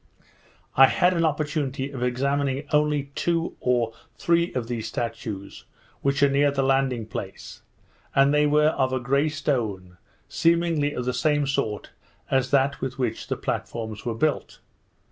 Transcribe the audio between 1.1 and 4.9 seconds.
an opportunity of examining only two or three of these